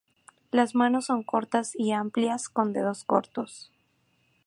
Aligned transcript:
Las 0.49 0.73
manos 0.73 1.05
son 1.05 1.21
cortas 1.21 1.73
y 1.77 1.91
amplias 1.91 2.49
con 2.49 2.73
dedos 2.73 3.03
cortos. 3.03 3.71